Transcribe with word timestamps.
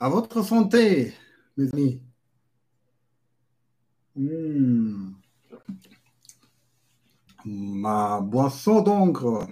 À 0.00 0.08
votre 0.08 0.42
santé, 0.44 1.12
mes 1.56 1.72
amis. 1.72 2.00
Hmm. 4.14 5.10
Ma 7.44 8.20
boisson 8.20 8.82
d'encre, 8.82 9.48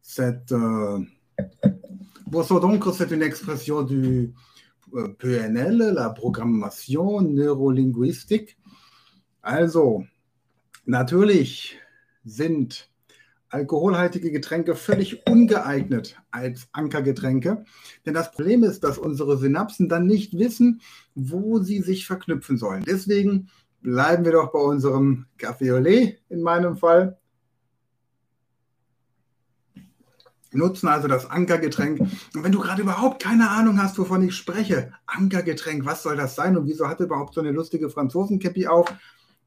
cette 0.00 0.52
euh, 0.52 1.00
boisson 2.26 2.80
c'est 2.92 3.10
une 3.10 3.22
expression 3.22 3.82
du 3.82 4.32
äh, 4.96 5.08
PNL, 5.18 5.92
la 5.94 6.08
Programmation 6.08 7.20
Neurolinguistik. 7.20 8.56
Also, 9.42 10.04
natürlich 10.86 11.78
sind 12.24 12.89
alkoholhaltige 13.50 14.30
Getränke 14.30 14.74
völlig 14.74 15.26
ungeeignet 15.26 16.16
als 16.30 16.68
Ankergetränke. 16.72 17.64
Denn 18.06 18.14
das 18.14 18.30
Problem 18.30 18.62
ist, 18.62 18.84
dass 18.84 18.98
unsere 18.98 19.36
Synapsen 19.36 19.88
dann 19.88 20.06
nicht 20.06 20.38
wissen, 20.38 20.80
wo 21.14 21.58
sie 21.58 21.80
sich 21.80 22.06
verknüpfen 22.06 22.56
sollen. 22.56 22.84
Deswegen 22.84 23.50
bleiben 23.82 24.24
wir 24.24 24.32
doch 24.32 24.52
bei 24.52 24.60
unserem 24.60 25.26
Café 25.38 25.78
lait 25.78 26.20
in 26.28 26.42
meinem 26.42 26.76
Fall. 26.76 27.18
Nutzen 30.52 30.88
also 30.88 31.06
das 31.06 31.30
Ankergetränk. 31.30 32.00
Und 32.00 32.44
wenn 32.44 32.52
du 32.52 32.58
gerade 32.58 32.82
überhaupt 32.82 33.22
keine 33.22 33.50
Ahnung 33.50 33.80
hast, 33.80 33.98
wovon 33.98 34.22
ich 34.26 34.34
spreche, 34.34 34.92
Ankergetränk, 35.06 35.84
was 35.86 36.02
soll 36.02 36.16
das 36.16 36.34
sein 36.34 36.56
und 36.56 36.66
wieso 36.66 36.88
hat 36.88 37.00
er 37.00 37.06
überhaupt 37.06 37.34
so 37.34 37.40
eine 37.40 37.52
lustige 37.52 37.88
Franzosenkäppi 37.88 38.66
auf, 38.66 38.92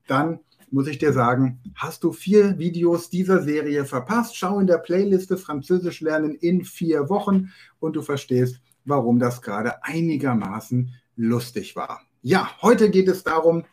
dann 0.08 0.40
muss 0.74 0.88
ich 0.88 0.98
dir 0.98 1.14
sagen, 1.14 1.60
hast 1.76 2.04
du 2.04 2.12
vier 2.12 2.58
Videos 2.58 3.12
dieser 3.12 3.44
Serie 3.44 3.86
verpasst, 3.86 4.36
schau 4.36 4.60
in 4.60 4.66
der 4.66 4.80
Playliste 4.80 5.38
Französisch 5.38 6.02
lernen 6.02 6.34
in 6.34 6.66
vier 6.66 7.10
Wochen 7.10 7.52
und 7.80 7.96
du 7.96 8.02
verstehst, 8.02 8.60
warum 8.84 9.20
das 9.20 9.44
gerade 9.44 9.84
einigermaßen 9.84 10.92
lustig 11.16 11.76
war. 11.76 12.02
Ja, 12.24 12.50
heute 12.64 12.90
geht 12.90 13.08
es 13.08 13.24
darum, 13.24 13.66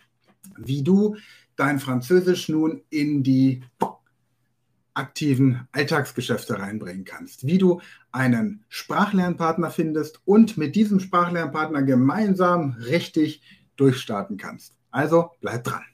wie 0.59 0.83
du 0.83 1.17
dein 1.57 1.81
Französisch 1.81 2.51
nun 2.51 2.83
in 2.91 3.23
die 3.23 3.63
aktiven 4.93 5.67
Alltagsgeschäfte 5.73 6.59
reinbringen 6.59 7.05
kannst, 7.05 7.47
wie 7.47 7.57
du 7.57 7.81
einen 8.13 8.65
Sprachlernpartner 8.69 9.71
findest 9.71 10.21
und 10.27 10.59
mit 10.59 10.77
diesem 10.77 11.01
Sprachlernpartner 11.01 11.83
gemeinsam 11.83 12.77
richtig 12.79 13.41
durchstarten 13.77 14.37
kannst. 14.37 14.77
Also 14.91 15.31
bleib 15.41 15.65
dran. 15.65 15.85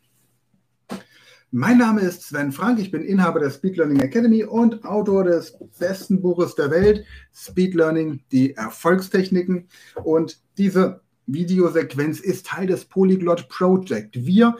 Mein 1.53 1.79
Name 1.79 2.01
ist 2.01 2.23
Sven 2.23 2.51
Frank, 2.51 2.81
ich 2.81 2.91
bin 2.91 3.03
Inhaber 3.03 3.39
der 3.39 3.51
Speed 3.51 3.77
Learning 3.77 4.01
Academy 4.01 4.43
und 4.43 4.85
Autor 4.85 5.23
des 5.23 5.57
besten 5.79 6.21
Buches 6.21 6.57
der 6.57 6.73
Welt, 6.73 7.05
Speed 7.33 7.75
Learning, 7.75 8.21
die 8.33 8.55
Erfolgstechniken. 8.55 9.69
Und 10.03 10.41
diese 10.59 11.03
Videosequenz 11.27 12.19
ist 12.19 12.47
Teil 12.47 12.67
des 12.67 12.85
Polyglot 12.87 13.49
Project. 13.49 14.27
Wir 14.27 14.57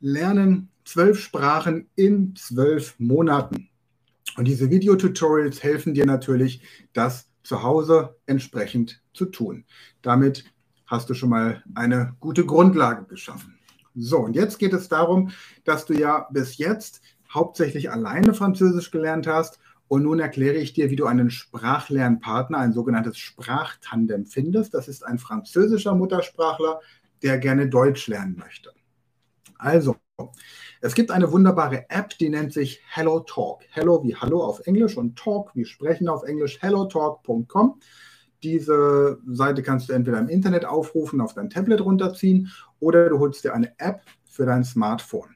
lernen 0.00 0.70
zwölf 0.84 1.20
Sprachen 1.20 1.86
in 1.94 2.34
zwölf 2.34 2.96
Monaten. 2.98 3.68
Und 4.36 4.48
diese 4.48 4.70
Videotutorials 4.70 5.62
helfen 5.62 5.94
dir 5.94 6.04
natürlich, 6.04 6.62
das 6.94 7.28
zu 7.44 7.62
Hause 7.62 8.16
entsprechend 8.26 9.00
zu 9.12 9.26
tun. 9.26 9.64
Damit 10.02 10.44
hast 10.86 11.08
du 11.08 11.14
schon 11.14 11.30
mal 11.30 11.62
eine 11.76 12.16
gute 12.18 12.44
Grundlage 12.44 13.04
geschaffen. 13.04 13.53
So, 13.94 14.18
und 14.18 14.34
jetzt 14.34 14.58
geht 14.58 14.72
es 14.72 14.88
darum, 14.88 15.30
dass 15.64 15.86
du 15.86 15.94
ja 15.94 16.26
bis 16.30 16.58
jetzt 16.58 17.00
hauptsächlich 17.32 17.90
alleine 17.90 18.34
Französisch 18.34 18.90
gelernt 18.90 19.26
hast. 19.26 19.58
Und 19.86 20.02
nun 20.02 20.18
erkläre 20.18 20.56
ich 20.56 20.72
dir, 20.72 20.90
wie 20.90 20.96
du 20.96 21.06
einen 21.06 21.30
Sprachlernpartner, 21.30 22.58
ein 22.58 22.72
sogenanntes 22.72 23.18
Sprachtandem 23.18 24.26
findest. 24.26 24.74
Das 24.74 24.88
ist 24.88 25.04
ein 25.04 25.18
französischer 25.18 25.94
Muttersprachler, 25.94 26.80
der 27.22 27.38
gerne 27.38 27.68
Deutsch 27.68 28.08
lernen 28.08 28.36
möchte. 28.36 28.72
Also, 29.58 29.96
es 30.80 30.94
gibt 30.94 31.10
eine 31.10 31.30
wunderbare 31.32 31.86
App, 31.90 32.18
die 32.18 32.28
nennt 32.28 32.52
sich 32.52 32.82
Hello 32.88 33.20
Talk. 33.20 33.62
Hello 33.70 34.02
wie 34.02 34.16
Hallo 34.16 34.42
auf 34.42 34.66
Englisch 34.66 34.96
und 34.96 35.16
Talk 35.16 35.50
wie 35.54 35.64
Sprechen 35.64 36.08
auf 36.08 36.24
Englisch. 36.24 36.60
HelloTalk.com. 36.60 37.80
Diese 38.44 39.18
Seite 39.26 39.62
kannst 39.62 39.88
du 39.88 39.94
entweder 39.94 40.20
im 40.20 40.28
Internet 40.28 40.66
aufrufen, 40.66 41.20
auf 41.20 41.32
dein 41.32 41.50
Tablet 41.50 41.80
runterziehen 41.80 42.52
oder 42.78 43.08
du 43.08 43.18
holst 43.18 43.42
dir 43.42 43.54
eine 43.54 43.72
App 43.78 44.02
für 44.26 44.44
dein 44.44 44.64
Smartphone. 44.64 45.34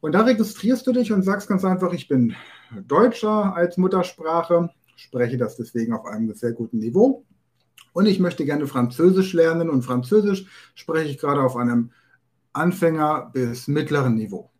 Und 0.00 0.12
da 0.12 0.22
registrierst 0.22 0.86
du 0.86 0.92
dich 0.92 1.12
und 1.12 1.22
sagst 1.22 1.48
ganz 1.48 1.64
einfach, 1.64 1.92
ich 1.92 2.08
bin 2.08 2.34
Deutscher 2.86 3.54
als 3.54 3.76
Muttersprache, 3.76 4.70
spreche 4.96 5.38
das 5.38 5.56
deswegen 5.56 5.92
auf 5.92 6.04
einem 6.04 6.34
sehr 6.34 6.52
guten 6.52 6.78
Niveau 6.78 7.24
und 7.92 8.06
ich 8.06 8.18
möchte 8.18 8.44
gerne 8.44 8.66
Französisch 8.66 9.32
lernen 9.32 9.70
und 9.70 9.82
Französisch 9.82 10.46
spreche 10.74 11.10
ich 11.10 11.18
gerade 11.18 11.42
auf 11.42 11.56
einem 11.56 11.92
Anfänger 12.52 13.30
bis 13.32 13.68
mittleren 13.68 14.16
Niveau. 14.16 14.50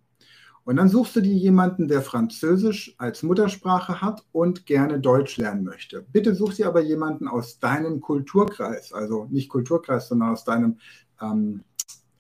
Und 0.67 0.75
dann 0.75 0.89
suchst 0.89 1.15
du 1.15 1.21
dir 1.21 1.33
jemanden, 1.33 1.87
der 1.87 2.03
Französisch 2.03 2.97
als 2.99 3.23
Muttersprache 3.23 4.01
hat 4.01 4.27
und 4.33 4.67
gerne 4.67 4.99
Deutsch 4.99 5.37
lernen 5.37 5.63
möchte. 5.63 6.05
Bitte 6.11 6.35
such 6.35 6.55
dir 6.55 6.67
aber 6.67 6.81
jemanden 6.81 7.29
aus 7.29 7.61
deinem 7.61 8.01
Kulturkreis, 8.01 8.93
also 8.93 9.29
nicht 9.31 9.49
Kulturkreis, 9.49 10.09
sondern 10.09 10.31
aus 10.31 10.43
deinem, 10.43 10.79
ähm, 11.23 11.63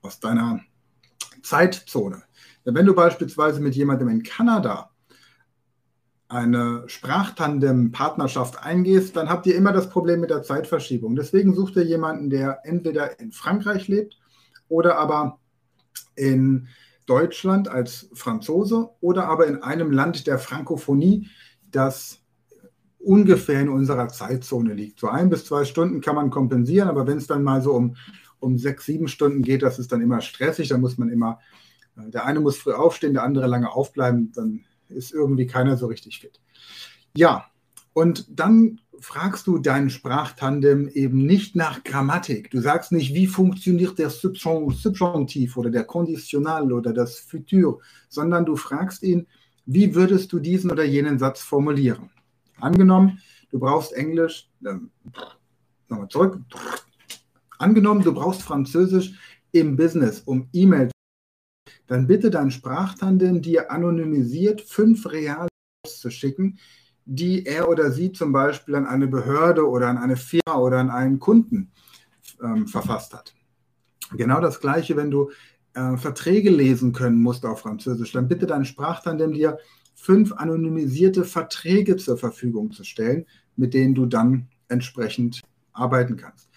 aus 0.00 0.20
deiner 0.20 0.60
Zeitzone. 1.42 2.22
Denn 2.64 2.76
wenn 2.76 2.86
du 2.86 2.94
beispielsweise 2.94 3.60
mit 3.60 3.74
jemandem 3.74 4.10
in 4.10 4.22
Kanada 4.22 4.90
eine 6.28 6.84
Sprachtandem-Partnerschaft 6.86 8.62
eingehst, 8.62 9.16
dann 9.16 9.28
habt 9.28 9.46
ihr 9.46 9.56
immer 9.56 9.72
das 9.72 9.90
Problem 9.90 10.20
mit 10.20 10.30
der 10.30 10.44
Zeitverschiebung. 10.44 11.16
Deswegen 11.16 11.52
such 11.52 11.72
dir 11.72 11.84
jemanden, 11.84 12.30
der 12.30 12.60
entweder 12.62 13.18
in 13.18 13.32
Frankreich 13.32 13.88
lebt 13.88 14.20
oder 14.68 14.98
aber 14.98 15.40
in 16.14 16.68
Deutschland 17.06 17.68
als 17.68 18.10
Franzose 18.12 18.90
oder 19.00 19.28
aber 19.28 19.46
in 19.46 19.62
einem 19.62 19.90
Land 19.90 20.26
der 20.26 20.38
Frankophonie, 20.38 21.28
das 21.70 22.20
ungefähr 22.98 23.60
in 23.60 23.68
unserer 23.68 24.08
Zeitzone 24.08 24.74
liegt. 24.74 24.98
So 24.98 25.08
ein 25.08 25.30
bis 25.30 25.44
zwei 25.44 25.64
Stunden 25.64 26.00
kann 26.00 26.16
man 26.16 26.30
kompensieren, 26.30 26.88
aber 26.88 27.06
wenn 27.06 27.18
es 27.18 27.28
dann 27.28 27.44
mal 27.44 27.62
so 27.62 27.72
um, 27.72 27.96
um 28.40 28.58
sechs, 28.58 28.84
sieben 28.84 29.06
Stunden 29.06 29.42
geht, 29.42 29.62
das 29.62 29.78
ist 29.78 29.92
dann 29.92 30.00
immer 30.00 30.20
stressig. 30.20 30.68
Da 30.68 30.78
muss 30.78 30.98
man 30.98 31.08
immer, 31.08 31.38
äh, 31.96 32.10
der 32.10 32.24
eine 32.24 32.40
muss 32.40 32.58
früh 32.58 32.72
aufstehen, 32.72 33.14
der 33.14 33.22
andere 33.22 33.46
lange 33.46 33.70
aufbleiben, 33.70 34.32
dann 34.34 34.64
ist 34.88 35.12
irgendwie 35.12 35.46
keiner 35.46 35.76
so 35.76 35.86
richtig 35.86 36.18
fit. 36.18 36.40
Ja, 37.16 37.46
und 37.92 38.26
dann 38.28 38.80
fragst 39.00 39.46
du 39.46 39.58
deinen 39.58 39.90
Sprachtandem 39.90 40.88
eben 40.88 41.24
nicht 41.24 41.56
nach 41.56 41.84
Grammatik. 41.84 42.50
Du 42.50 42.60
sagst 42.60 42.92
nicht, 42.92 43.14
wie 43.14 43.26
funktioniert 43.26 43.98
der 43.98 44.10
Subjunktiv 44.10 45.56
oder 45.56 45.70
der 45.70 45.84
Konditional 45.84 46.72
oder 46.72 46.92
das 46.92 47.18
Futur, 47.18 47.80
sondern 48.08 48.44
du 48.44 48.56
fragst 48.56 49.02
ihn, 49.02 49.26
wie 49.64 49.94
würdest 49.94 50.32
du 50.32 50.38
diesen 50.38 50.70
oder 50.70 50.84
jenen 50.84 51.18
Satz 51.18 51.42
formulieren? 51.42 52.10
Angenommen, 52.60 53.20
du 53.50 53.58
brauchst 53.58 53.92
Englisch, 53.92 54.50
ähm, 54.64 54.90
nochmal 55.88 56.08
zurück. 56.08 56.40
Angenommen, 57.58 58.02
du 58.02 58.12
brauchst 58.12 58.42
Französisch 58.42 59.18
im 59.52 59.76
Business, 59.76 60.20
um 60.20 60.48
E-Mail, 60.52 60.90
dann 61.86 62.06
bitte 62.06 62.30
dein 62.30 62.50
Sprachtandem 62.50 63.42
dir 63.42 63.70
anonymisiert 63.70 64.60
fünf 64.60 65.10
reale 65.10 65.48
zu 65.86 66.10
schicken, 66.10 66.58
die 67.06 67.46
er 67.46 67.68
oder 67.68 67.92
sie 67.92 68.12
zum 68.12 68.32
Beispiel 68.32 68.74
an 68.74 68.86
eine 68.86 69.06
Behörde 69.06 69.66
oder 69.66 69.88
an 69.88 69.96
eine 69.96 70.16
Firma 70.16 70.58
oder 70.58 70.78
an 70.78 70.90
einen 70.90 71.20
Kunden 71.20 71.70
ähm, 72.42 72.66
verfasst 72.66 73.14
hat. 73.14 73.32
Genau 74.12 74.40
das 74.40 74.60
Gleiche, 74.60 74.96
wenn 74.96 75.10
du 75.10 75.30
äh, 75.74 75.96
Verträge 75.96 76.50
lesen 76.50 76.92
können 76.92 77.22
musst 77.22 77.46
auf 77.46 77.60
Französisch, 77.60 78.12
dann 78.12 78.28
bitte 78.28 78.46
dein 78.46 78.64
Sprachtandem 78.64 79.32
dir 79.32 79.58
fünf 79.94 80.32
anonymisierte 80.32 81.24
Verträge 81.24 81.96
zur 81.96 82.18
Verfügung 82.18 82.72
zu 82.72 82.84
stellen, 82.84 83.24
mit 83.56 83.72
denen 83.72 83.94
du 83.94 84.06
dann 84.06 84.48
entsprechend 84.68 85.42
arbeiten 85.72 86.16
kannst. 86.16 86.50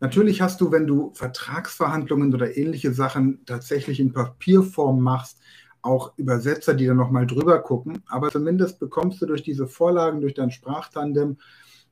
Natürlich 0.00 0.40
hast 0.42 0.60
du, 0.60 0.72
wenn 0.72 0.88
du 0.88 1.12
Vertragsverhandlungen 1.14 2.34
oder 2.34 2.56
ähnliche 2.56 2.92
Sachen 2.92 3.44
tatsächlich 3.46 4.00
in 4.00 4.12
Papierform 4.12 5.00
machst, 5.00 5.38
auch 5.82 6.16
Übersetzer, 6.16 6.74
die 6.74 6.86
dann 6.86 6.96
nochmal 6.96 7.26
drüber 7.26 7.60
gucken. 7.60 8.02
Aber 8.08 8.30
zumindest 8.30 8.78
bekommst 8.78 9.20
du 9.20 9.26
durch 9.26 9.42
diese 9.42 9.66
Vorlagen, 9.66 10.20
durch 10.20 10.34
dein 10.34 10.50
Sprachtandem 10.50 11.36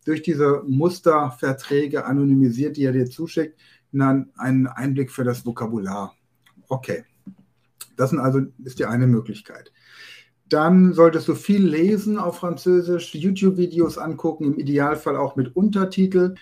durch 0.05 0.23
diese 0.23 0.63
Musterverträge 0.67 2.05
anonymisiert, 2.05 2.77
die 2.77 2.85
er 2.85 2.93
dir 2.93 3.09
zuschickt, 3.09 3.59
dann 3.93 4.31
einen 4.37 4.67
Einblick 4.67 5.11
für 5.11 5.25
das 5.25 5.45
Vokabular. 5.45 6.15
Okay. 6.69 7.05
Das 7.97 8.15
also, 8.15 8.41
ist 8.65 8.79
die 8.79 8.87
eine 8.87 9.07
Möglichkeit. 9.07 9.73
Dann 10.49 10.95
solltest 10.95 11.29
du 11.29 11.35
viel 11.35 11.65
lesen 11.65 12.19
auf 12.19 12.39
Französisch, 12.39 13.15
YouTube-Videos 13.15 13.99
angucken, 13.99 14.45
im 14.45 14.59
Idealfall 14.59 15.17
auch 15.17 15.37
mit 15.37 15.55
Untertitel. 15.55 16.35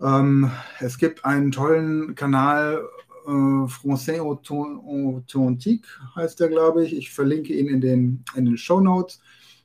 Ähm, 0.00 0.50
es 0.80 0.98
gibt 0.98 1.24
einen 1.24 1.52
tollen 1.52 2.14
Kanal, 2.14 2.82
äh, 3.26 3.66
Français 3.66 4.20
Authentique 4.20 5.86
heißt 6.16 6.40
der, 6.40 6.48
glaube 6.48 6.84
ich. 6.84 6.96
Ich 6.96 7.10
verlinke 7.10 7.52
ihn 7.52 7.68
in 7.68 7.80
den, 7.80 8.24
in 8.34 8.44
den 8.46 8.56
Show 8.56 8.80
Notes. 8.80 9.20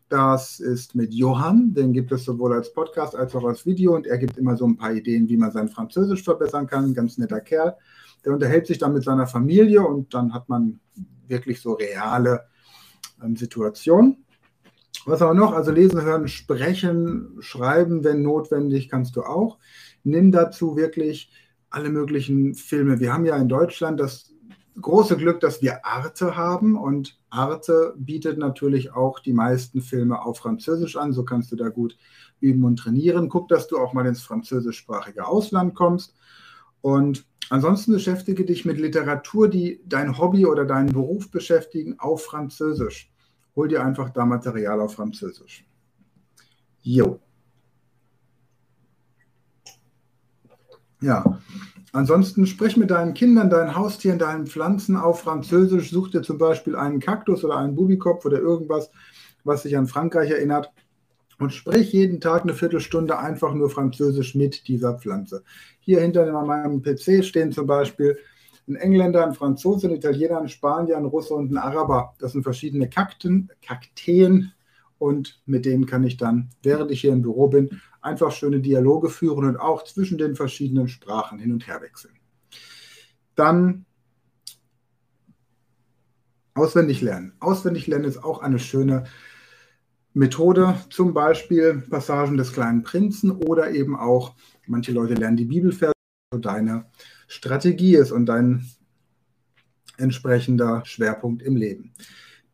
Das 0.10 0.60
ist 0.60 0.94
mit 0.94 1.13
Johann, 1.13 1.74
den 1.74 1.92
gibt 1.92 2.12
es 2.12 2.25
sowohl 2.25 2.54
als 2.54 2.72
Podcast 2.72 3.16
als 3.16 3.36
auch 3.36 3.44
als 3.44 3.66
Video 3.66 3.96
und 3.96 4.06
er 4.06 4.19
gibt 4.19 4.38
immer 4.38 4.56
so 4.56 4.66
ein 4.68 4.78
paar 4.78 4.94
Ideen, 4.94 5.28
wie 5.28 5.38
man 5.38 5.52
sein 5.52 5.68
Französisch 5.68 6.24
verbessern 6.24 6.68
kann. 6.68 6.86
Ein 6.86 6.94
ganz 6.94 7.18
netter 7.18 7.42
Kerl. 7.42 7.75
Der 8.24 8.34
unterhält 8.34 8.68
sich 8.68 8.78
dann 8.78 8.94
mit 8.94 9.04
seiner 9.04 9.25
Familie 9.25 9.81
und 9.81 10.13
dann 10.13 10.34
hat 10.34 10.48
man 10.48 10.80
wirklich 11.28 11.60
so 11.60 11.74
reale 11.74 12.46
ähm, 13.24 13.36
Situationen. 13.36 14.25
Was 15.06 15.22
aber 15.22 15.34
noch? 15.34 15.54
Also 15.54 15.72
lesen, 15.72 16.02
hören, 16.02 16.28
sprechen, 16.28 17.38
schreiben, 17.40 18.04
wenn 18.04 18.22
notwendig, 18.22 18.90
kannst 18.90 19.16
du 19.16 19.24
auch. 19.24 19.57
Nimm 20.04 20.31
dazu 20.31 20.75
wirklich 20.75 21.31
alle 21.75 21.89
möglichen 21.89 22.56
Filme. 22.56 23.01
Wir 23.01 23.12
haben 23.12 23.25
ja 23.25 23.36
in 23.36 23.50
Deutschland 23.50 24.00
das 24.00 24.33
große 24.80 25.18
Glück, 25.18 25.42
dass 25.42 25.62
wir 25.62 25.86
Arte 25.86 26.38
haben 26.38 26.77
und 26.77 27.19
Arte 27.30 27.94
bietet 27.98 28.38
natürlich 28.38 28.94
auch 28.94 29.19
die 29.19 29.33
meisten 29.33 29.81
Filme 29.81 30.22
auf 30.22 30.38
Französisch 30.38 30.95
an. 30.95 31.12
So 31.12 31.25
kannst 31.25 31.51
du 31.51 31.57
da 31.57 31.68
gut 31.68 31.98
üben 32.39 32.63
und 32.63 32.77
trainieren. 32.77 33.27
Guck, 33.27 33.50
dass 33.50 33.68
du 33.68 33.77
auch 33.77 33.92
mal 33.92 34.06
ins 34.06 34.22
französischsprachige 34.22 35.27
Ausland 35.27 35.75
kommst. 35.75 36.16
Und 36.80 37.25
ansonsten 37.50 37.92
beschäftige 37.92 38.45
dich 38.45 38.63
mit 38.63 38.78
Literatur, 38.78 39.50
die 39.50 39.81
dein 39.86 40.18
Hobby 40.18 40.45
oder 40.45 40.63
deinen 40.63 40.94
Beruf 40.94 41.30
beschäftigen, 41.30 42.00
auf 42.00 42.24
Französisch. 42.24 43.12
Hol 43.54 43.68
dir 43.68 43.83
einfach 43.83 44.12
da 44.12 44.25
Material 44.25 44.80
auf 44.80 44.94
Französisch. 44.94 45.66
Jo. 46.81 47.19
Ja, 51.06 51.38
ansonsten 51.92 52.48
sprich 52.48 52.78
mit 52.78 52.90
deinen 52.90 53.13
Kindern, 53.13 53.52
deinen 53.52 53.75
Haustieren, 53.75 54.18
deinen 54.18 54.48
Pflanzen 54.48 54.98
auf 54.98 55.19
Französisch. 55.19 55.92
Such 55.92 56.10
dir 56.10 56.24
zum 56.24 56.40
Beispiel 56.40 56.75
einen 56.75 57.00
Kaktus 57.00 57.46
oder 57.46 57.57
einen 57.57 57.75
Bubikopf 57.75 58.25
oder 58.25 58.40
irgendwas, 58.40 58.90
was 59.44 59.62
dich 59.62 59.78
an 59.78 59.86
Frankreich 59.86 60.31
erinnert. 60.31 60.72
Und 61.38 61.54
sprich 61.54 61.94
jeden 61.94 62.22
Tag 62.22 62.42
eine 62.42 62.56
Viertelstunde 62.56 63.19
einfach 63.19 63.54
nur 63.54 63.69
Französisch 63.69 64.34
mit 64.34 64.68
dieser 64.68 64.98
Pflanze. 64.98 65.44
Hier 65.80 66.02
hinter 66.02 66.25
meinem 66.44 66.81
PC 66.81 67.24
stehen 67.24 67.52
zum 67.52 67.68
Beispiel 67.68 68.18
ein 68.68 68.75
Engländer, 68.75 69.24
ein 69.24 69.36
Franzose, 69.36 69.88
ein 69.88 69.94
Italiener, 69.94 70.40
ein 70.40 70.50
Spanier, 70.50 70.98
ein 70.98 71.06
Russe 71.06 71.36
und 71.36 71.52
ein 71.52 71.57
Araber. 71.57 72.16
Das 72.18 72.31
sind 72.31 72.42
verschiedene 72.42 72.90
Kakten, 72.90 73.52
Kakteen 73.62 74.54
und 75.06 75.40
mit 75.46 75.66
denen 75.66 75.86
kann 75.86 76.04
ich 76.04 76.18
dann, 76.18 76.50
während 76.63 76.90
ich 76.90 77.02
hier 77.02 77.13
im 77.13 77.22
Büro 77.22 77.48
bin, 77.48 77.80
einfach 78.02 78.31
schöne 78.31 78.60
Dialoge 78.60 79.10
führen 79.10 79.46
und 79.46 79.57
auch 79.57 79.84
zwischen 79.84 80.18
den 80.18 80.36
verschiedenen 80.36 80.88
Sprachen 80.88 81.38
hin 81.38 81.54
und 81.54 81.68
her 81.68 81.80
wechseln. 81.81 82.16
Dann 83.36 83.86
auswendig 86.56 87.02
lernen. 87.02 87.34
Auswendig 87.40 87.86
lernen 87.86 88.06
ist 88.06 88.24
auch 88.24 88.40
eine 88.40 88.57
schöne 88.57 89.04
Methode, 90.13 90.75
zum 90.90 91.13
Beispiel 91.13 91.84
Passagen 91.88 92.38
des 92.38 92.52
kleinen 92.52 92.81
Prinzen 92.81 93.30
oder 93.30 93.72
eben 93.72 93.96
auch, 93.96 94.34
manche 94.66 94.92
Leute 94.92 95.13
lernen 95.13 95.38
die 95.38 95.46
Bibelverse, 95.46 95.94
so 96.34 96.40
deine 96.40 96.86
Strategie 97.28 97.96
ist 97.96 98.12
und 98.12 98.25
dein 98.25 98.66
entsprechender 99.98 100.84
Schwerpunkt 100.86 101.44
im 101.44 101.57
Leben. 101.57 101.94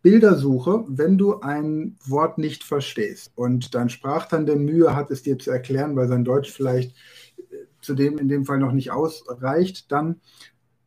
Bildersuche, 0.01 0.83
wenn 0.87 1.17
du 1.17 1.41
ein 1.41 1.97
Wort 2.05 2.37
nicht 2.37 2.63
verstehst 2.63 3.31
und 3.35 3.75
dein 3.75 3.89
Sprachtandem 3.89 4.65
Mühe 4.65 4.95
hat, 4.95 5.11
es 5.11 5.21
dir 5.21 5.37
zu 5.37 5.51
erklären, 5.51 5.95
weil 5.95 6.07
sein 6.07 6.23
Deutsch 6.23 6.51
vielleicht 6.51 6.95
äh, 7.37 7.43
zudem 7.81 8.17
in 8.17 8.27
dem 8.27 8.45
Fall 8.45 8.59
noch 8.59 8.71
nicht 8.71 8.91
ausreicht, 8.91 9.91
dann 9.91 10.19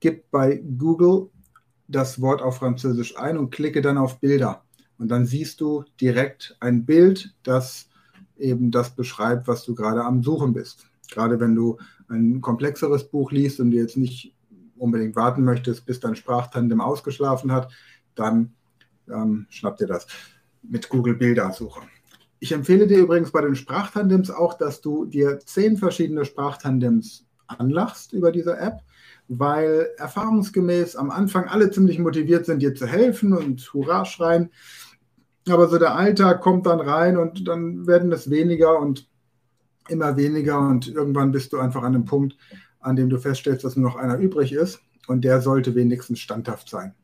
gib 0.00 0.30
bei 0.30 0.56
Google 0.78 1.30
das 1.86 2.20
Wort 2.20 2.42
auf 2.42 2.56
Französisch 2.56 3.16
ein 3.16 3.38
und 3.38 3.50
klicke 3.50 3.82
dann 3.82 3.98
auf 3.98 4.20
Bilder. 4.20 4.64
Und 4.98 5.08
dann 5.08 5.26
siehst 5.26 5.60
du 5.60 5.84
direkt 6.00 6.56
ein 6.60 6.84
Bild, 6.84 7.34
das 7.42 7.88
eben 8.36 8.70
das 8.70 8.94
beschreibt, 8.94 9.46
was 9.46 9.64
du 9.64 9.74
gerade 9.74 10.04
am 10.04 10.22
Suchen 10.22 10.52
bist. 10.52 10.86
Gerade 11.10 11.38
wenn 11.40 11.54
du 11.54 11.78
ein 12.08 12.40
komplexeres 12.40 13.04
Buch 13.04 13.30
liest 13.32 13.60
und 13.60 13.70
dir 13.70 13.82
jetzt 13.82 13.96
nicht 13.96 14.34
unbedingt 14.76 15.14
warten 15.16 15.44
möchtest, 15.44 15.86
bis 15.86 16.00
dein 16.00 16.16
Sprachtandem 16.16 16.80
ausgeschlafen 16.80 17.52
hat, 17.52 17.72
dann 18.14 18.54
ähm, 19.08 19.46
schnapp 19.50 19.76
dir 19.76 19.86
das 19.86 20.06
mit 20.62 20.88
Google 20.88 21.14
Bildersuche. 21.14 21.80
Ich 22.40 22.52
empfehle 22.52 22.86
dir 22.86 22.98
übrigens 22.98 23.30
bei 23.30 23.40
den 23.40 23.54
Sprachtandems 23.54 24.30
auch, 24.30 24.54
dass 24.54 24.80
du 24.80 25.06
dir 25.06 25.38
zehn 25.40 25.76
verschiedene 25.76 26.24
Sprachtandems 26.24 27.26
anlachst 27.46 28.12
über 28.12 28.32
diese 28.32 28.56
App, 28.58 28.80
weil 29.28 29.88
erfahrungsgemäß 29.96 30.96
am 30.96 31.10
Anfang 31.10 31.46
alle 31.48 31.70
ziemlich 31.70 31.98
motiviert 31.98 32.46
sind, 32.46 32.60
dir 32.60 32.74
zu 32.74 32.86
helfen 32.86 33.32
und 33.32 33.72
Hurra 33.72 34.04
schreien. 34.04 34.50
Aber 35.48 35.68
so 35.68 35.78
der 35.78 35.94
Alltag 35.94 36.40
kommt 36.40 36.66
dann 36.66 36.80
rein 36.80 37.16
und 37.16 37.46
dann 37.46 37.86
werden 37.86 38.12
es 38.12 38.30
weniger 38.30 38.78
und 38.78 39.08
immer 39.88 40.16
weniger 40.16 40.58
und 40.58 40.88
irgendwann 40.88 41.32
bist 41.32 41.52
du 41.52 41.58
einfach 41.58 41.82
an 41.82 41.94
einem 41.94 42.06
Punkt, 42.06 42.36
an 42.80 42.96
dem 42.96 43.10
du 43.10 43.18
feststellst, 43.18 43.64
dass 43.64 43.76
nur 43.76 43.90
noch 43.90 43.96
einer 43.96 44.18
übrig 44.18 44.52
ist 44.52 44.80
und 45.06 45.22
der 45.22 45.40
sollte 45.40 45.74
wenigstens 45.74 46.20
standhaft 46.20 46.68
sein. 46.68 46.94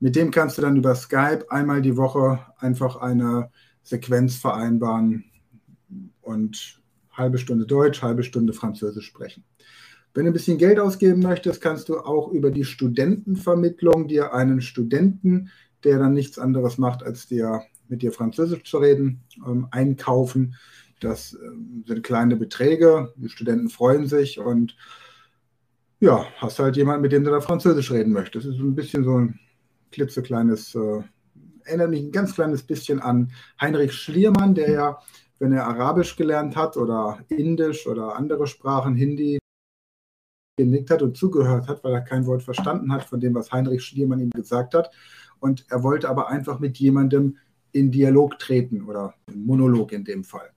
Mit 0.00 0.16
dem 0.16 0.30
kannst 0.30 0.58
du 0.58 0.62
dann 0.62 0.76
über 0.76 0.94
Skype 0.94 1.46
einmal 1.48 1.82
die 1.82 1.96
Woche 1.96 2.40
einfach 2.58 2.96
eine 2.96 3.50
Sequenz 3.82 4.36
vereinbaren 4.36 5.24
und 6.20 6.80
halbe 7.12 7.38
Stunde 7.38 7.66
Deutsch, 7.66 8.02
halbe 8.02 8.22
Stunde 8.22 8.52
Französisch 8.52 9.06
sprechen. 9.06 9.44
Wenn 10.12 10.24
du 10.24 10.30
ein 10.30 10.34
bisschen 10.34 10.58
Geld 10.58 10.78
ausgeben 10.78 11.20
möchtest, 11.20 11.60
kannst 11.60 11.88
du 11.88 11.98
auch 11.98 12.32
über 12.32 12.50
die 12.50 12.64
Studentenvermittlung 12.64 14.08
dir 14.08 14.32
einen 14.32 14.60
Studenten, 14.60 15.50
der 15.84 15.98
dann 15.98 16.14
nichts 16.14 16.38
anderes 16.38 16.78
macht, 16.78 17.02
als 17.02 17.26
dir 17.26 17.62
mit 17.88 18.02
dir 18.02 18.12
Französisch 18.12 18.64
zu 18.64 18.78
reden, 18.78 19.22
ähm, 19.46 19.68
einkaufen. 19.70 20.56
Das 21.00 21.38
ähm, 21.40 21.84
sind 21.86 22.02
kleine 22.02 22.36
Beträge, 22.36 23.12
die 23.16 23.28
Studenten 23.28 23.68
freuen 23.68 24.06
sich 24.06 24.38
und 24.38 24.76
ja, 26.00 26.26
hast 26.38 26.58
halt 26.58 26.76
jemanden, 26.76 27.02
mit 27.02 27.12
dem 27.12 27.24
du 27.24 27.30
da 27.30 27.40
Französisch 27.40 27.90
reden 27.90 28.12
möchtest. 28.12 28.46
Das 28.46 28.54
ist 28.54 28.60
ein 28.60 28.74
bisschen 28.74 29.04
so 29.04 29.18
ein 29.18 29.38
klitzekleines, 29.96 30.74
äh, 30.74 31.00
erinnert 31.64 31.90
mich 31.90 32.02
ein 32.02 32.12
ganz 32.12 32.34
kleines 32.34 32.62
bisschen 32.62 33.00
an 33.00 33.32
Heinrich 33.60 33.92
Schliermann, 33.92 34.54
der 34.54 34.70
ja, 34.70 34.98
wenn 35.38 35.52
er 35.52 35.66
Arabisch 35.66 36.16
gelernt 36.16 36.54
hat 36.54 36.76
oder 36.76 37.18
Indisch 37.28 37.86
oder 37.86 38.14
andere 38.14 38.46
Sprachen, 38.46 38.94
Hindi, 38.94 39.38
genickt 40.58 40.90
hat 40.90 41.02
und 41.02 41.16
zugehört 41.16 41.66
hat, 41.68 41.82
weil 41.82 41.94
er 41.94 42.02
kein 42.02 42.26
Wort 42.26 42.42
verstanden 42.42 42.92
hat 42.92 43.04
von 43.04 43.20
dem, 43.20 43.34
was 43.34 43.52
Heinrich 43.52 43.82
Schliermann 43.82 44.20
ihm 44.20 44.30
gesagt 44.30 44.74
hat. 44.74 44.90
Und 45.38 45.64
er 45.68 45.82
wollte 45.82 46.08
aber 46.08 46.28
einfach 46.28 46.58
mit 46.60 46.78
jemandem 46.78 47.38
in 47.72 47.90
Dialog 47.90 48.38
treten 48.38 48.82
oder 48.82 49.14
Monolog 49.34 49.92
in 49.92 50.04
dem 50.04 50.24
Fall. 50.24 50.50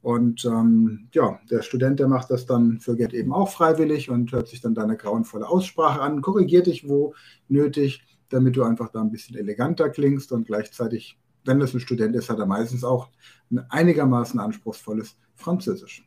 Und 0.00 0.44
ähm, 0.44 1.08
ja, 1.12 1.40
der 1.50 1.62
Student, 1.62 1.98
der 2.00 2.08
macht 2.08 2.30
das 2.30 2.44
dann 2.44 2.78
für 2.80 2.94
Geld 2.94 3.14
eben 3.14 3.32
auch 3.32 3.48
freiwillig 3.48 4.10
und 4.10 4.30
hört 4.32 4.48
sich 4.48 4.60
dann 4.60 4.74
deine 4.74 4.98
grauenvolle 4.98 5.48
Aussprache 5.48 6.02
an, 6.02 6.20
korrigiert 6.20 6.66
dich, 6.66 6.86
wo 6.86 7.14
nötig, 7.48 8.04
damit 8.34 8.56
du 8.56 8.64
einfach 8.64 8.88
da 8.90 9.00
ein 9.00 9.12
bisschen 9.12 9.36
eleganter 9.36 9.88
klingst 9.88 10.32
und 10.32 10.46
gleichzeitig, 10.46 11.18
wenn 11.44 11.60
das 11.60 11.72
ein 11.72 11.80
Student 11.80 12.16
ist, 12.16 12.28
hat 12.28 12.38
er 12.40 12.46
meistens 12.46 12.82
auch 12.82 13.08
ein 13.50 13.60
einigermaßen 13.70 14.40
anspruchsvolles 14.40 15.16
Französisch. 15.36 16.06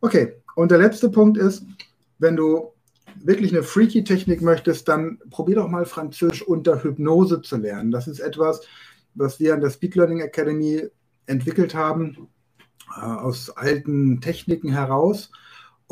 Okay, 0.00 0.42
und 0.56 0.70
der 0.70 0.78
letzte 0.78 1.10
Punkt 1.10 1.36
ist, 1.36 1.64
wenn 2.18 2.36
du 2.36 2.72
wirklich 3.16 3.52
eine 3.52 3.62
freaky 3.62 4.02
Technik 4.02 4.40
möchtest, 4.40 4.88
dann 4.88 5.18
probier 5.30 5.56
doch 5.56 5.68
mal 5.68 5.84
Französisch 5.84 6.42
unter 6.42 6.82
Hypnose 6.82 7.42
zu 7.42 7.58
lernen. 7.58 7.90
Das 7.90 8.08
ist 8.08 8.20
etwas, 8.20 8.62
was 9.14 9.38
wir 9.38 9.52
an 9.52 9.60
der 9.60 9.70
Speed 9.70 9.94
Learning 9.94 10.20
Academy 10.20 10.88
entwickelt 11.26 11.74
haben, 11.74 12.28
äh, 12.96 13.00
aus 13.00 13.50
alten 13.50 14.22
Techniken 14.22 14.70
heraus. 14.70 15.30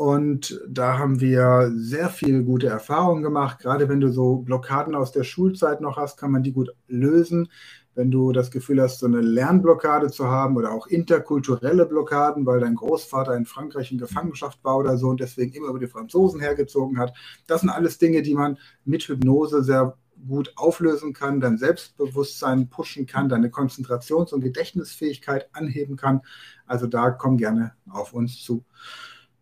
Und 0.01 0.59
da 0.67 0.97
haben 0.97 1.21
wir 1.21 1.71
sehr 1.75 2.09
viel 2.09 2.41
gute 2.41 2.65
Erfahrungen 2.65 3.21
gemacht. 3.21 3.59
Gerade 3.59 3.87
wenn 3.87 3.99
du 3.99 4.11
so 4.11 4.37
Blockaden 4.37 4.95
aus 4.95 5.11
der 5.11 5.23
Schulzeit 5.23 5.79
noch 5.79 5.95
hast, 5.95 6.17
kann 6.17 6.31
man 6.31 6.41
die 6.41 6.53
gut 6.53 6.71
lösen. 6.87 7.49
Wenn 7.93 8.09
du 8.09 8.31
das 8.31 8.49
Gefühl 8.49 8.81
hast, 8.81 8.97
so 8.97 9.05
eine 9.05 9.21
Lernblockade 9.21 10.09
zu 10.09 10.27
haben 10.27 10.57
oder 10.57 10.71
auch 10.71 10.87
interkulturelle 10.87 11.85
Blockaden, 11.85 12.47
weil 12.47 12.61
dein 12.61 12.73
Großvater 12.73 13.35
in 13.35 13.45
Frankreich 13.45 13.91
in 13.91 13.99
Gefangenschaft 13.99 14.63
war 14.63 14.77
oder 14.77 14.97
so 14.97 15.07
und 15.09 15.19
deswegen 15.19 15.53
immer 15.53 15.67
über 15.67 15.77
die 15.77 15.85
Franzosen 15.85 16.39
hergezogen 16.39 16.97
hat. 16.97 17.13
Das 17.45 17.61
sind 17.61 17.69
alles 17.69 17.99
Dinge, 17.99 18.23
die 18.23 18.33
man 18.33 18.57
mit 18.83 19.03
Hypnose 19.03 19.63
sehr 19.63 19.99
gut 20.27 20.51
auflösen 20.55 21.13
kann, 21.13 21.39
dein 21.39 21.59
Selbstbewusstsein 21.59 22.69
pushen 22.69 23.05
kann, 23.05 23.29
deine 23.29 23.49
Konzentrations- 23.49 24.33
und 24.33 24.41
Gedächtnisfähigkeit 24.41 25.47
anheben 25.53 25.95
kann. 25.95 26.21
Also 26.65 26.87
da 26.87 27.11
komm 27.11 27.37
gerne 27.37 27.73
auf 27.87 28.13
uns 28.13 28.41
zu. 28.41 28.65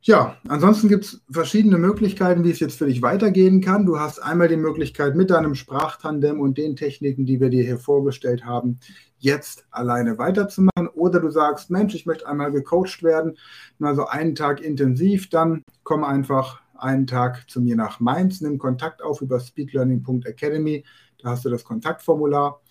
Ja, 0.01 0.37
ansonsten 0.47 0.87
gibt 0.87 1.05
es 1.05 1.21
verschiedene 1.29 1.77
Möglichkeiten, 1.77 2.45
wie 2.45 2.51
es 2.51 2.61
jetzt 2.61 2.77
für 2.77 2.85
dich 2.85 3.01
weitergehen 3.01 3.59
kann. 3.59 3.85
Du 3.85 3.99
hast 3.99 4.19
einmal 4.19 4.47
die 4.47 4.55
Möglichkeit, 4.55 5.15
mit 5.15 5.29
deinem 5.29 5.55
Sprachtandem 5.55 6.39
und 6.39 6.57
den 6.57 6.77
Techniken, 6.77 7.25
die 7.25 7.41
wir 7.41 7.49
dir 7.49 7.63
hier 7.63 7.77
vorgestellt 7.77 8.45
haben, 8.45 8.79
jetzt 9.17 9.65
alleine 9.71 10.17
weiterzumachen. 10.17 10.87
Oder 10.95 11.19
du 11.19 11.29
sagst, 11.29 11.69
Mensch, 11.69 11.95
ich 11.95 12.05
möchte 12.05 12.27
einmal 12.27 12.53
gecoacht 12.53 13.03
werden, 13.03 13.37
mal 13.77 13.93
so 13.93 14.07
einen 14.07 14.35
Tag 14.35 14.61
intensiv, 14.61 15.29
dann 15.29 15.63
komm 15.83 16.05
einfach 16.05 16.61
einen 16.75 17.05
Tag 17.05 17.49
zu 17.49 17.59
mir 17.59 17.75
nach 17.75 17.99
Mainz, 17.99 18.39
nimm 18.39 18.57
Kontakt 18.57 19.03
auf 19.03 19.19
über 19.19 19.41
speedlearning.academy. 19.41 20.85
Da 21.21 21.31
hast 21.31 21.43
du 21.43 21.49
das 21.49 21.65
Kontaktformular 21.65 22.61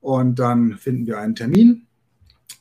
und 0.00 0.38
dann 0.38 0.78
finden 0.78 1.06
wir 1.06 1.18
einen 1.18 1.34
Termin. 1.34 1.86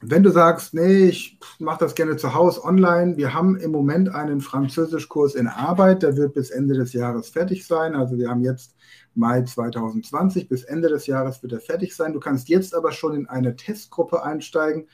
Wenn 0.03 0.23
du 0.23 0.31
sagst, 0.31 0.73
nee, 0.73 1.09
ich 1.09 1.37
mache 1.59 1.81
das 1.81 1.93
gerne 1.93 2.17
zu 2.17 2.33
Hause 2.33 2.63
online, 2.63 3.17
wir 3.17 3.35
haben 3.35 3.55
im 3.57 3.71
Moment 3.71 4.09
einen 4.09 4.41
Französischkurs 4.41 5.35
in 5.35 5.47
Arbeit, 5.47 6.01
der 6.01 6.17
wird 6.17 6.33
bis 6.33 6.49
Ende 6.49 6.73
des 6.73 6.93
Jahres 6.93 7.29
fertig 7.29 7.67
sein. 7.67 7.95
Also 7.95 8.17
wir 8.17 8.27
haben 8.27 8.43
jetzt 8.43 8.75
Mai 9.13 9.43
2020, 9.43 10.49
bis 10.49 10.63
Ende 10.63 10.89
des 10.89 11.05
Jahres 11.05 11.43
wird 11.43 11.53
er 11.53 11.59
fertig 11.59 11.95
sein. 11.95 12.13
Du 12.13 12.19
kannst 12.19 12.49
jetzt 12.49 12.73
aber 12.73 12.91
schon 12.91 13.13
in 13.13 13.27
eine 13.27 13.55
Testgruppe 13.55 14.23
einsteigen. 14.23 14.87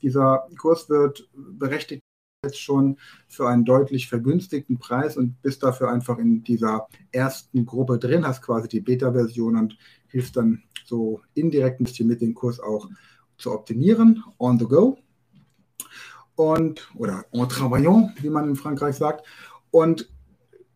Dieser 0.00 0.46
Kurs 0.56 0.88
wird 0.88 1.28
berechtigt 1.34 2.02
jetzt 2.44 2.60
schon 2.60 2.98
für 3.28 3.48
einen 3.48 3.64
deutlich 3.64 4.08
vergünstigten 4.08 4.78
Preis 4.78 5.16
und 5.16 5.40
bist 5.42 5.62
dafür 5.62 5.90
einfach 5.90 6.18
in 6.18 6.44
dieser 6.44 6.88
ersten 7.10 7.66
Gruppe 7.66 7.98
drin, 7.98 8.26
hast 8.26 8.42
quasi 8.42 8.68
die 8.68 8.80
Beta-Version 8.80 9.56
und 9.56 9.76
hilfst 10.08 10.36
dann 10.36 10.62
so 10.84 11.20
indirekt 11.34 11.80
ein 11.80 11.84
bisschen 11.84 12.08
mit 12.08 12.20
dem 12.20 12.34
Kurs 12.34 12.60
auch 12.60 12.88
zu 13.42 13.52
optimieren, 13.52 14.24
on 14.38 14.58
the 14.58 14.66
go. 14.66 14.98
Und, 16.34 16.88
oder 16.94 17.24
en 17.32 17.48
travaillant, 17.48 18.22
wie 18.22 18.30
man 18.30 18.48
in 18.48 18.56
Frankreich 18.56 18.96
sagt. 18.96 19.26
Und 19.70 20.08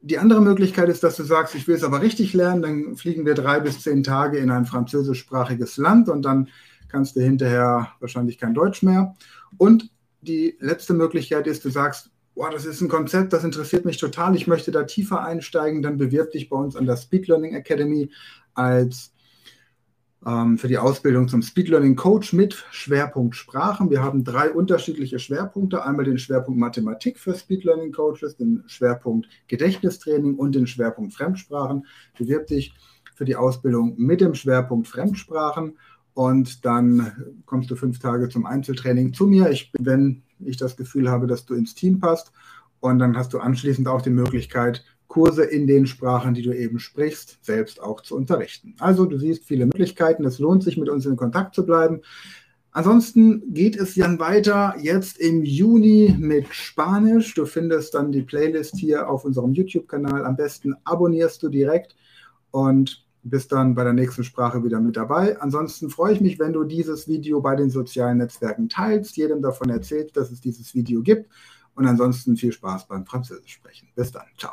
die 0.02 0.18
andere 0.18 0.40
Möglichkeit 0.40 0.88
ist, 0.88 1.02
dass 1.02 1.16
du 1.16 1.25
sagst, 1.25 1.54
ich 1.54 1.66
will 1.66 1.75
es 1.75 1.82
aber 1.82 2.00
richtig 2.00 2.32
lernen, 2.32 2.62
dann 2.62 2.96
fliegen 2.96 3.26
wir 3.26 3.35
drei 3.35 3.58
bis 3.58 3.80
zehn 3.80 4.02
Tage 4.02 4.38
in 4.38 4.50
ein 4.50 4.66
französischsprachiges 4.66 5.78
Land 5.78 6.08
und 6.08 6.23
dann 6.23 6.49
kannst 6.88 7.16
du 7.16 7.20
hinterher 7.20 7.88
wahrscheinlich 7.99 8.38
kein 8.38 8.54
Deutsch 8.54 8.82
mehr. 8.82 9.14
Und 9.56 9.90
die 10.20 10.56
letzte 10.61 10.94
Möglichkeit 10.94 11.46
ist, 11.46 11.64
du 11.64 11.70
sagst, 11.70 12.11
boah, 12.37 12.50
das 12.50 12.66
ist 12.66 12.80
ein 12.80 12.88
Konzept, 12.88 13.32
das 13.32 13.42
interessiert 13.42 13.85
mich 13.85 13.96
total, 13.96 14.37
ich 14.37 14.46
möchte 14.46 14.70
da 14.70 14.85
tiefer 14.85 15.25
einsteigen, 15.25 15.82
dann 15.82 15.96
bewirb 15.96 16.30
dich 16.30 16.49
bei 16.49 16.56
uns 16.56 16.76
an 16.76 16.87
der 16.87 16.96
Speed 16.96 17.26
Learning 17.26 17.54
Academy 17.54 18.11
als 18.54 19.12
ähm, 20.26 20.59
für 20.59 20.68
die 20.68 20.78
Ausbildung 20.78 21.28
zum 21.28 21.42
Speed 21.42 21.68
Learning 21.68 21.95
Coach 21.95 22.33
mit 22.33 22.66
Schwerpunkt 22.71 23.37
Sprachen. 23.37 23.90
Wir 23.90 24.02
haben 24.02 24.25
drei 24.25 24.50
unterschiedliche 24.50 25.18
Schwerpunkte. 25.18 25.85
Einmal 25.85 26.04
den 26.04 26.18
Schwerpunkt 26.18 26.59
Mathematik 26.59 27.18
für 27.18 27.35
Speed 27.35 27.64
Learning 27.64 27.92
Coaches, 27.92 28.37
den 28.37 28.64
Schwerpunkt 28.66 29.28
Gedächtnistraining 29.47 30.35
und 30.35 30.54
den 30.54 30.66
Schwerpunkt 30.66 31.14
Fremdsprachen. 31.14 31.87
Bewirb 32.18 32.49
dich 32.49 32.75
für 33.14 33.25
die 33.25 33.37
Ausbildung 33.37 33.95
mit 33.97 34.21
dem 34.21 34.35
Schwerpunkt 34.35 34.88
Fremdsprachen 34.88 35.78
und 36.12 36.64
dann 36.64 37.12
kommst 37.47 37.71
du 37.71 37.76
fünf 37.76 37.99
Tage 37.99 38.28
zum 38.28 38.47
Einzeltraining 38.47 39.12
zu 39.12 39.26
mir. 39.26 39.50
Ich, 39.50 39.71
wenn 39.78 40.23
ich 40.40 40.56
das 40.56 40.76
Gefühl 40.76 41.11
habe, 41.11 41.26
dass 41.26 41.47
du 41.47 41.54
ins 41.54 41.75
Team 41.75 42.00
passt 42.00 42.33
und 42.80 42.99
dann 42.99 43.16
hast 43.16 43.33
du 43.33 43.38
anschließend 43.38 43.87
auch 43.87 44.02
die 44.02 44.11
Möglichkeit, 44.11 44.85
Kurse 45.08 45.44
in 45.44 45.66
den 45.66 45.86
Sprachen, 45.86 46.34
die 46.34 46.42
du 46.42 46.52
eben 46.52 46.78
sprichst, 46.78 47.38
selbst 47.42 47.80
auch 47.80 48.00
zu 48.00 48.16
unterrichten. 48.16 48.75
Also 48.78 49.06
du 49.06 49.18
siehst 49.18 49.44
viele 49.44 49.66
Möglichkeiten. 49.66 50.25
Es 50.25 50.38
lohnt 50.38 50.62
sich, 50.62 50.76
mit 50.76 50.88
uns 50.88 51.06
in 51.06 51.16
Kontakt 51.16 51.54
zu 51.54 51.64
bleiben. 51.64 52.00
Ansonsten 52.72 53.54
geht 53.54 53.75
es 53.76 53.94
dann 53.94 54.18
weiter 54.18 54.75
jetzt 54.78 55.18
im 55.18 55.42
Juni 55.44 56.14
mit 56.18 56.52
Spanisch. 56.52 57.32
Du 57.32 57.46
findest 57.46 57.94
dann 57.94 58.12
die 58.12 58.20
Playlist 58.20 58.76
hier 58.76 59.08
auf 59.08 59.25
unserem 59.25 59.54
YouTube-Kanal. 59.54 60.26
Am 60.26 60.36
besten 60.36 60.75
abonnierst 60.84 61.42
du 61.42 61.48
direkt 61.48 61.96
und 62.50 63.06
bist 63.22 63.50
dann 63.52 63.75
bei 63.75 63.82
der 63.82 63.92
nächsten 63.94 64.25
Sprache 64.25 64.62
wieder 64.62 64.80
mit 64.80 64.96
dabei. 64.96 65.40
Ansonsten 65.40 65.88
freue 65.88 66.12
ich 66.12 66.20
mich, 66.20 66.38
wenn 66.38 66.52
du 66.52 66.64
dieses 66.64 67.08
Video 67.08 67.40
bei 67.40 67.56
den 67.56 67.70
sozialen 67.70 68.18
Netzwerken 68.18 68.68
teilst, 68.68 69.16
jedem 69.16 69.40
davon 69.40 69.70
erzählst, 69.70 70.16
dass 70.16 70.30
es 70.30 70.40
dieses 70.40 70.75
Video 70.75 71.00
gibt. 71.02 71.30
Und 71.75 71.86
ansonsten 71.86 72.36
viel 72.36 72.52
Spaß 72.52 72.88
beim 72.88 73.06
Französisch 73.06 73.52
sprechen. 73.54 73.88
Bis 73.94 74.10
dann. 74.10 74.26
Ciao. 74.38 74.52